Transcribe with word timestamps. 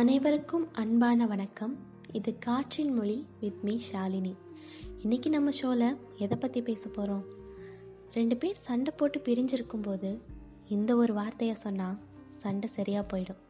அனைவருக்கும் 0.00 0.74
அன்பான 0.74 1.26
வணக்கம். 1.26 1.74
இது 2.12 2.38
காற்றின் 2.38 2.92
மொழி 2.94 3.26
வித் 3.40 3.62
மீ 3.62 3.78
ஷாலினி. 3.92 4.34
இன்னைக்கு 5.02 5.30
நம்ம 5.30 5.50
ஷோவில் 5.50 5.96
எதை 6.16 6.38
பற்றி 6.38 6.62
பேச 6.62 6.88
போகிறோம் 6.88 7.24
ரெண்டு 8.12 8.36
பேர் 8.36 8.62
சண்டை 8.66 8.94
போட்டு 8.96 9.18
பிரிஞ்சிருக்கும் 9.18 9.82
போது 9.82 10.20
இந்த 10.68 10.96
ஒரு 10.96 11.14
வார்த்தையை 11.14 11.56
சொன்னால் 11.56 11.98
சண்டை 12.32 12.68
சரியாக 12.68 13.06
போயிடும். 13.12 13.42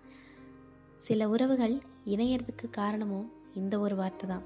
சில 0.96 1.28
உறவுகள் 1.28 1.82
இணையறதுக்கு 2.06 2.70
காரணமும் 2.70 3.32
இந்த 3.54 3.78
ஒரு 3.78 3.96
வார்த்தை 3.96 4.28
தான் 4.28 4.42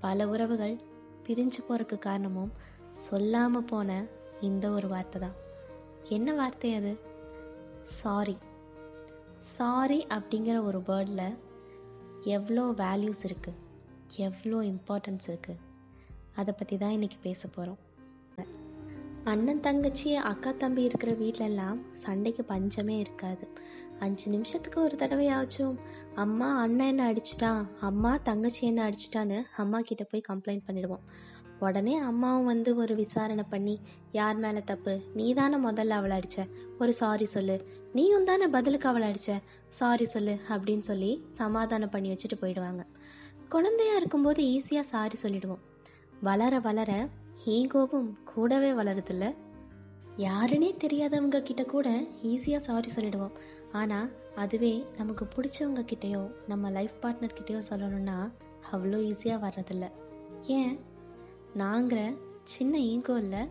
பல 0.00 0.28
உறவுகள் 0.28 0.80
பிரிஞ்சு 1.26 1.58
போகிறதுக்கு 1.68 1.98
காரணமும் 1.98 2.52
சொல்லாமல் 2.90 3.64
போன 3.64 4.04
இந்த 4.40 4.70
ஒரு 4.70 4.88
வார்த்தை 4.88 5.20
தான் 5.20 5.36
என்ன 6.08 6.34
வார்த்தை 6.34 6.74
அது? 6.74 6.98
சாரி. 7.82 8.38
சாரி 9.38 10.06
அப்படிங்கிற 10.08 10.64
ஒரு 10.64 10.78
வேர்டில் 10.78 11.36
எவ்வளோ 12.24 12.62
வேல்யூஸ் 12.62 13.24
இருக்குது 13.24 13.56
எவ்வளோ 14.16 14.62
இம்பார்ட்டன்ஸ் 14.64 15.26
இருக்குது 15.26 15.58
அதை 16.36 16.54
பற்றி 16.54 16.76
தான் 16.76 16.90
இன்றைக்கி 16.90 17.16
பேச 17.22 17.48
போகிறோம் 17.48 17.78
அண்ணன் 19.30 19.60
தங்கச்சி 19.60 20.14
அக்கா 20.14 20.50
தம்பி 20.50 20.82
இருக்கிற 20.82 21.12
வீட்டிலெல்லாம் 21.12 21.78
சண்டைக்கு 21.92 22.44
பஞ்சமே 22.44 22.98
இருக்காது. 22.98 23.48
அஞ்சு 23.98 24.30
நிமிஷத்துக்கு 24.30 24.82
ஒரு 24.82 24.96
தடவையாச்சும் 24.96 25.76
அம்மா 26.14 26.60
அண்ணன் 26.60 26.86
என்ன 26.86 27.12
அடிச்சிட்டான்? 27.12 27.66
அம்மா 27.80 28.16
தங்கச்சி 28.16 28.66
என்ன 28.66 28.90
அடிச்சிட்டான்னு 28.90 29.42
அம்மா 29.56 29.80
கிட்ட 29.80 30.04
போய் 30.04 30.22
கம்ப்ளைண்ட் 30.28 30.70
பண்ணிடுவோம். 30.70 31.04
உடனே 31.60 31.96
அம்மாவும் 31.96 32.44
வந்து 32.44 32.76
ஒரு 32.76 32.94
விசாரணை 32.94 33.44
பண்ணி 33.50 33.80
யார் 34.12 34.36
மேலே 34.36 34.62
தப்பு? 34.64 35.00
நீ 35.14 35.34
தானே 35.34 35.56
முதல்ல 35.56 35.88
அவளை 35.88 36.16
அடிச்ச. 36.18 36.50
ஒரு 36.80 36.92
சாரி 36.92 37.24
சொல்லு. 37.24 37.56
நீயும் 37.92 38.24
தானே 38.24 38.46
பதிலுக்கு 38.46 38.88
அவளை 38.88 39.08
அடிச்ச. 39.08 39.40
சாரி 39.68 40.04
சொல்லு 40.04 40.38
அப்படின்னு 40.48 40.84
சொல்லி 40.90 41.24
சமாதானம் 41.30 41.90
பண்ணி 41.90 42.10
வச்சுட்டு 42.10 42.42
போயிடுவாங்க. 42.42 42.86
குழந்தையா 43.48 43.96
இருக்கும்போது 43.96 44.42
ஈஸியாக 44.44 44.90
சாரி 44.94 45.14
சொல்லிடுவோம். 45.14 45.62
வளர 46.20 46.58
வளர 46.58 47.08
ஈகோவும் 47.46 48.14
கூடவே 48.24 48.70
வளருதுல்ல? 48.70 49.34
யாருன்னே 50.16 50.76
தெரியாதவங்க 50.76 51.42
கிட்ட 51.42 51.64
கூட 51.64 52.00
ஈஸியாக 52.22 52.56
சாரி 52.56 52.88
சொல்லிடுவோம். 52.88 53.32
ஆனால் 53.72 54.12
அதுவே 54.34 54.86
நமக்கு 54.96 55.24
பிடிச்சவங்க 55.24 55.84
கிட்டேயோ 55.84 56.30
நம்ம 56.48 56.70
லைஃப் 56.70 56.92
பார்ட்னர் 57.02 57.36
கிட்டேயோ 57.40 57.62
சொல்லணும்னா 57.70 58.32
அவ்வளோ 58.72 59.12
ஈஸியாக 59.12 59.40
வர்றதில்ல. 59.40 59.90
ஏன்? 60.42 60.78
நாங்கிற 61.58 62.16
சின்ன 62.42 62.78
ஈகோ 62.78 63.16
இல்லை. 63.16 63.48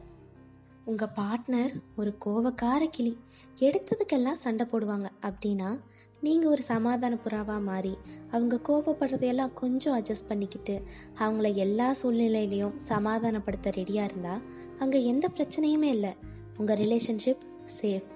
உங்கள் 0.86 1.14
பார்ட்னர் 1.16 1.82
ஒரு 1.96 2.18
கோவக்கார 2.26 2.90
கிளி. 2.90 3.18
எடுத்ததுக்கெல்லாம் 3.60 4.32
சண்டை 4.32 4.68
போடுவாங்க. 4.72 5.10
அப்படின்னா 5.22 5.80
நீங்கள் 6.26 6.52
ஒரு 6.52 6.64
சமாதான 6.70 7.18
புறாவாக 7.26 7.62
மாறி 7.68 7.94
அவங்க 8.32 8.56
கோவப்படுறதையெல்லாம் 8.68 9.54
கொஞ்சம் 9.62 9.96
அட்ஜஸ்ட் 9.98 10.30
பண்ணிக்கிட்டு 10.30 10.76
அவங்கள 11.24 11.50
எல்லா 11.66 11.88
சூழ்நிலையிலையும் 12.02 12.76
சமாதானப்படுத்த 12.92 13.72
ரெடியாக 13.80 14.10
இருந்தால் 14.10 14.44
அங்கே 14.84 15.00
எந்த 15.12 15.26
பிரச்சனையுமே 15.38 15.90
இல்லை. 15.98 16.12
உங்கள் 16.58 16.80
ரிலேஷன்ஷிப் 16.84 17.46
சேஃப் 17.78 18.10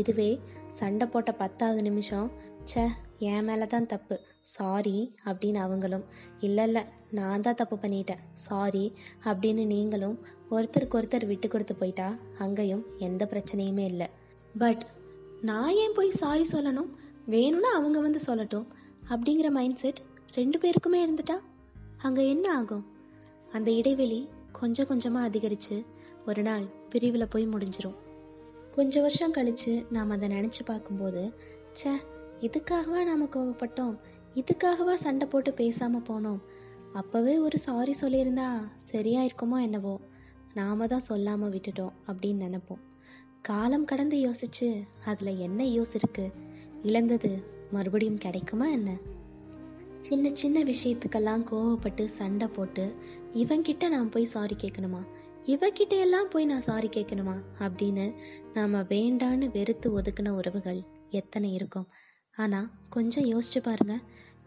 இதுவே 0.00 0.30
சண்டை 0.78 1.06
போட்ட 1.06 1.32
பத்தாவது 1.32 1.82
நிமிஷம் 1.82 2.28
ச்சே 2.70 2.84
என் 3.28 3.44
மேலே 3.44 3.66
தான் 3.74 3.88
தப்பு. 3.92 4.16
சாரி 4.54 4.98
அப்படின்னு 5.28 5.60
அவங்களும் 5.64 6.04
இல்லை 6.46 6.64
இல்லை 6.68 6.82
நான் 7.18 7.44
தான் 7.46 7.58
தப்பு 7.60 7.76
பண்ணிட்டேன். 7.76 8.22
சாரி 8.46 8.84
அப்படின்னு 9.24 9.64
நீங்களும் 9.74 10.16
ஒருத்தருக்கு 10.50 10.98
ஒருத்தர் 10.98 11.26
விட்டு 11.30 11.48
கொடுத்து 11.48 11.74
போயிட்டா 11.80 12.08
அங்கேயும் 12.44 12.84
எந்த 13.08 13.22
பிரச்சனையுமே 13.32 13.84
இல்லை. 13.92 14.08
பட் 14.58 14.84
நான் 15.48 15.74
ஏன் 15.82 15.96
போய் 15.96 16.18
சாரி 16.22 16.46
சொல்லணும்? 16.52 16.90
வேணும்னா 17.34 17.70
அவங்க 17.74 17.98
வந்து 18.00 18.20
சொல்லட்டும். 18.26 18.66
அப்படிங்கிற 19.10 19.48
மைண்ட் 19.50 19.76
செட் 19.76 20.00
ரெண்டு 20.34 20.58
பேருக்குமே 20.58 20.98
இருந்துட்டா? 21.04 21.36
அங்கே 22.02 22.28
என்ன 22.28 22.46
ஆகும்? 22.56 22.84
அந்த 23.52 23.70
இடைவெளி 23.70 24.28
கொஞ்சம் 24.52 24.86
கொஞ்சமாக 24.86 25.28
அதிகரித்து 25.28 25.76
ஒரு 26.26 26.42
நாள் 26.42 26.64
பிரிவில் 26.90 27.32
போய் 27.34 27.46
முடிஞ்சிரும். 27.46 27.98
கொஞ்சம் 28.74 29.02
வருஷம் 29.02 29.30
கழித்து 29.30 29.72
நாம் 29.90 30.10
அதை 30.10 30.28
நினச்சி 30.28 30.62
பார்க்கும்போது 30.64 31.22
ச்சே 31.78 31.92
இதுக்காகவா 32.40 33.00
நாம் 33.04 33.32
கோவப்பட்டோம்? 33.34 33.94
இதுக்காகவா 34.34 34.94
சண்டை 34.94 35.26
போட்டு 35.28 35.52
பேசாமல் 35.52 36.06
போனோம்? 36.10 36.40
அப்போவே 36.94 37.34
ஒரு 37.38 37.58
சாரி 37.58 37.94
சொல்லியிருந்தா 38.00 38.48
சரியா 38.74 39.22
இருக்குமோ 39.22 39.56
என்னவோ. 39.60 39.94
நாம 40.54 40.86
தான் 40.86 41.08
சொல்லாமல் 41.08 41.52
விட்டுட்டோம் 41.54 41.96
அப்படின்னு 42.06 42.44
நினைப்போம். 42.46 42.82
காலம் 43.40 43.84
கடந்து 43.84 44.16
யோசிச்சு 44.18 44.68
அதில் 45.04 45.40
என்ன 45.46 45.60
யூஸ் 45.64 45.94
இருக்குது 45.94 46.46
இழந்தது 46.82 47.44
மறுபடியும் 47.72 48.18
கிடைக்குமா 48.18 48.68
என்ன? 48.68 48.98
சின்ன 50.00 50.30
சின்ன 50.30 50.62
விஷயத்துக்கெல்லாம் 50.62 51.44
கோவப்பட்டு 51.50 52.04
சண்டை 52.04 52.46
போட்டு 52.46 52.94
இவங்கிட்ட 53.34 53.88
நான் 53.88 54.10
போய் 54.10 54.24
சாரி 54.24 54.56
கேட்கணுமா 54.60 55.02
இவகிட்ட 55.46 55.98
எல்லாம் 55.98 56.28
போய் 56.30 56.44
நான் 56.44 56.60
சாரி 56.60 56.88
கேட்கணுமா 56.88 57.42
அப்படின்னு 57.60 58.14
நாம் 58.54 58.74
வேண்டான்னு 58.74 59.50
வெறுத்து 59.50 60.00
ஒதுக்கின 60.00 60.28
உறவுகள் 60.28 60.82
எத்தனை 61.10 61.54
இருக்கும். 61.54 61.86
ஆனால் 62.36 62.70
கொஞ்சம் 62.90 63.24
யோசிச்சு 63.24 63.58
பாருங்க. 63.58 64.00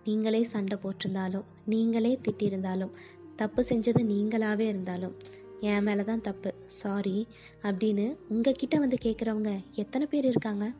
நீங்களே 0.03 0.43
சண்டை 0.43 0.77
போட்டிருந்தாலும் 0.83 1.43
நீங்களே 1.65 2.19
திட்டியிருந்தாலும் 2.27 2.89
தப்பு 3.35 3.61
செஞ்சது 3.61 4.01
நீங்களாவே 4.03 4.67
இருந்தாலும் 4.67 5.15
என் 5.61 5.83
மேலே 5.83 6.03
தான் 6.03 6.21
தப்பு 6.21 6.53
சாரி 6.65 7.27
அப்படின்னு 7.63 8.17
உங்ககிட்ட 8.29 8.77
வந்து 8.79 8.97
கேட்குறவங்க 9.01 9.59
எத்தனை 9.75 10.07
பேர் 10.07 10.25
இருக்காங்க? 10.25 10.73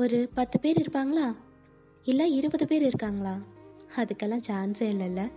ஒரு 0.00 0.30
பத்து 0.34 0.60
பேர் 0.60 0.80
இருப்பாங்களா? 0.80 1.36
இல்லை 2.04 2.34
இருபது 2.34 2.66
பேர் 2.66 2.82
இருக்காங்களா? 2.82 3.38
அதுக்கெல்லாம் 3.96 4.44
சான்ஸே 4.48 4.86
இல்லைல்ல. 4.94 5.30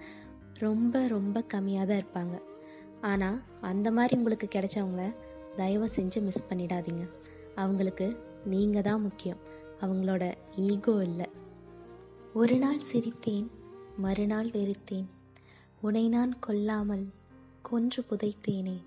ரொம்ப 0.54 1.08
ரொம்ப 1.08 1.44
கம்மியாக 1.54 1.86
தான் 1.86 2.02
இருப்பாங்க. 2.04 2.42
ஆனால் 3.02 3.42
அந்த 3.62 3.92
மாதிரி 3.92 4.18
உங்களுக்கு 4.18 4.48
கிடைச்சவங்கள 4.52 5.16
தயவு 5.56 5.90
செஞ்சு 5.96 6.22
மிஸ் 6.22 6.44
பண்ணிடாதீங்க. 6.50 7.10
அவங்களுக்கு 7.56 8.18
நீங்கள் 8.46 8.82
தான் 8.82 9.02
முக்கியம். 9.02 9.38
அவங்களோட 9.82 10.34
ஈகோ 10.56 11.04
இல்லை. 11.04 11.26
ஒரு 12.34 12.58
நாள் 12.58 12.80
சிரித்தேன் 12.92 13.48
மறுநாள் 13.98 14.48
வெறுத்தேன். 14.48 15.08
உனை 15.82 16.10
நான் 16.10 16.40
கொல்லாமல் 16.40 17.14
கொன்று 17.62 18.04
புதைத்தேனே. 18.10 18.84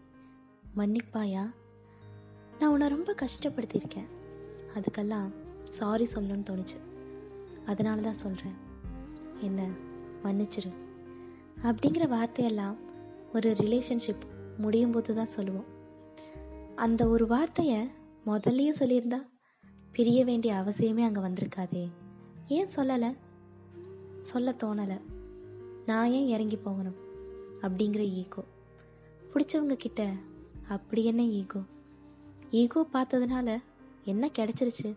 மன்னிப்பாயா? 0.76 1.52
நான் 2.60 2.70
உன்னை 2.70 2.88
ரொம்ப 2.88 3.14
கஷ்டப்படுத்தியிருக்கேன். 3.22 4.10
அதுக்கெல்லாம் 4.74 5.42
சாரி 5.64 6.06
சொல்லணும்னு 6.14 6.44
தோணுச்சு. 6.50 6.78
அதனால 7.66 8.00
தான் 8.00 8.12
சொல்கிறேன் 8.12 8.54
என்ன 9.40 9.68
மன்னிச்சிரு. 10.24 10.72
அப்படிங்கிற 11.62 12.08
வார்த்தையெல்லாம் 12.08 12.76
ஒரு 13.34 13.50
ரிலேஷன்ஷிப் 13.50 14.22
முடியும் 14.58 14.90
போது 14.90 15.14
தான் 15.14 15.26
சொல்லுவோம். 15.26 15.64
அந்த 16.76 17.08
ஒரு 17.08 17.26
வார்த்தையை 17.26 17.90
முதல்லயே 18.26 18.72
சொல்லியிருந்தா 18.78 19.26
பிரிய 19.92 20.24
வேண்டிய 20.24 20.54
அவசியமே 20.54 21.04
அங்கே 21.04 21.20
வந்திருக்காதே. 21.20 21.90
ஏன் 22.48 22.68
சொல்லலை? 22.76 23.16
சொல்ல 24.18 24.54
தோணலை. 24.64 25.00
நான் 25.86 26.10
ஏன் 26.10 26.26
இறங்கி 26.26 26.56
போகணும்? 26.56 26.96
அப்படிங்கிற 27.62 27.98
ஈகோ. 27.98 28.44
பிடிச்சவங்க 29.34 29.74
கிட்ட 29.74 30.12
அப்படி 30.68 31.04
என்ன 31.04 31.24
ஈகோ? 31.24 31.60
ஈகோ 32.50 32.86
பார்த்ததுனால 32.92 33.62
என்ன 34.04 34.30
கிடைச்சிருச்சு? 34.38 34.96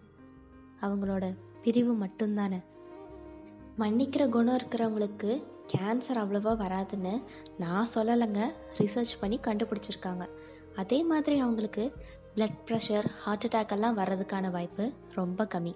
அவங்களோட 0.82 1.38
பிரிவு 1.64 2.06
மட்டும்தானே? 2.06 2.64
மன்னிக்கிற 3.78 4.30
குணம் 4.30 4.58
இருக்கிறவங்களுக்கு 4.58 5.44
கேன்சர் 5.74 6.20
அவ்வளோவா 6.24 6.54
வராதுன்னு 6.64 7.24
நான் 7.58 7.88
சொல்லலைங்க. 7.96 8.54
ரிசர்ச் 8.78 9.20
பண்ணி 9.20 9.40
கண்டுபிடிச்சிருக்காங்க. 9.48 10.26
அதே 10.76 11.04
மாதிரி 11.04 11.40
அவங்களுக்கு 11.40 11.94
பிளட் 12.36 12.58
ப்ரெஷர் 12.68 13.06
ஹார்ட் 13.06 13.46
அட்டாக் 13.48 13.72
எல்லாம் 13.72 13.98
வர்றதுக்கான 13.98 14.52
வாய்ப்பு 14.52 14.92
ரொம்ப 15.14 15.48
கம்மி. 15.56 15.76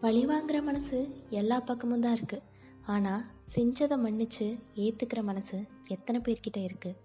பழி 0.00 0.26
மனசு 0.60 1.08
எல்லா 1.30 1.60
பக்கமும் 1.60 2.00
தான் 2.00 2.14
இருக்குது 2.14 2.42
ஆனால் 2.86 3.24
செஞ்சதை 3.54 3.96
மன்னிச்சு 4.04 4.58
ஏற்றுக்கிற 4.74 5.22
மனசு 5.22 5.66
எத்தனை 5.86 6.20
பேர்கிட்ட 6.20 6.58
இருக்குது 6.58 6.98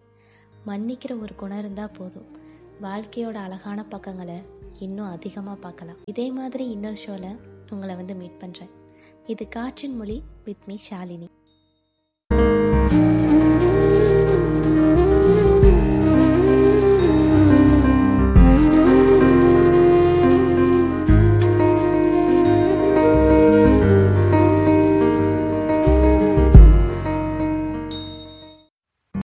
மன்னிக்கிற 0.65 1.21
ஒரு 1.21 1.35
குணம் 1.35 1.57
இருந்தால் 1.57 1.91
போதும். 1.91 2.43
வாழ்க்கையோட 2.81 3.33
அழகான 3.33 3.83
பக்கங்களை 3.83 4.43
இன்னும் 4.79 5.07
அதிகமாக 5.07 5.61
பார்க்கலாம். 5.61 5.97
இதே 6.05 6.31
மாதிரி 6.31 6.69
இன்னொரு 6.69 6.95
ஷோவில் 6.95 7.37
உங்களை 7.69 7.95
வந்து 7.95 8.15
மீட் 8.15 8.41
பண்ணுறேன் 8.41 8.71
இது 9.25 9.47
காற்றின் 9.47 9.95
மொழி 9.95 10.23
வித் 10.43 10.65
மீ 10.67 10.77
ஷாலினி 10.89 11.29